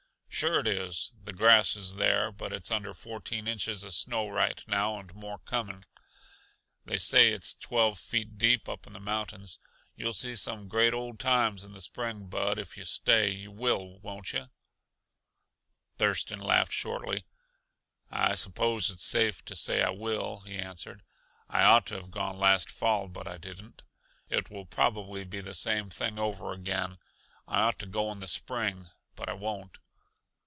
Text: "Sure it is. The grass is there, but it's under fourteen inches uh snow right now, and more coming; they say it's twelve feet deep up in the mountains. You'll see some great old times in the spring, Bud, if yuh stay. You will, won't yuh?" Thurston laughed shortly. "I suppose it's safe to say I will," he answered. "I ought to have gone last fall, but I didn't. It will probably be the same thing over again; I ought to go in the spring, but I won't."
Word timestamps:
"Sure 0.33 0.61
it 0.61 0.65
is. 0.65 1.11
The 1.23 1.33
grass 1.33 1.75
is 1.75 1.95
there, 1.95 2.31
but 2.31 2.51
it's 2.51 2.71
under 2.71 2.95
fourteen 2.95 3.47
inches 3.47 3.85
uh 3.85 3.91
snow 3.91 4.27
right 4.27 4.63
now, 4.65 4.97
and 4.97 5.13
more 5.13 5.37
coming; 5.39 5.85
they 6.83 6.97
say 6.97 7.31
it's 7.31 7.53
twelve 7.53 7.99
feet 7.99 8.39
deep 8.39 8.67
up 8.67 8.87
in 8.87 8.93
the 8.93 8.99
mountains. 8.99 9.59
You'll 9.95 10.15
see 10.15 10.35
some 10.35 10.67
great 10.69 10.95
old 10.95 11.19
times 11.19 11.63
in 11.63 11.73
the 11.73 11.81
spring, 11.81 12.25
Bud, 12.25 12.57
if 12.57 12.75
yuh 12.75 12.85
stay. 12.85 13.29
You 13.29 13.51
will, 13.51 13.99
won't 13.99 14.33
yuh?" 14.33 14.47
Thurston 15.99 16.39
laughed 16.39 16.73
shortly. 16.73 17.25
"I 18.09 18.33
suppose 18.33 18.89
it's 18.89 19.03
safe 19.05 19.45
to 19.45 19.55
say 19.55 19.83
I 19.83 19.91
will," 19.91 20.39
he 20.39 20.55
answered. 20.57 21.03
"I 21.49 21.63
ought 21.65 21.85
to 21.87 21.95
have 21.95 22.09
gone 22.09 22.39
last 22.39 22.71
fall, 22.71 23.07
but 23.09 23.27
I 23.27 23.37
didn't. 23.37 23.83
It 24.29 24.49
will 24.49 24.65
probably 24.65 25.23
be 25.23 25.41
the 25.41 25.53
same 25.53 25.91
thing 25.91 26.17
over 26.17 26.51
again; 26.51 26.97
I 27.47 27.61
ought 27.61 27.77
to 27.79 27.85
go 27.85 28.11
in 28.11 28.21
the 28.21 28.27
spring, 28.27 28.87
but 29.15 29.29
I 29.29 29.33
won't." 29.33 29.77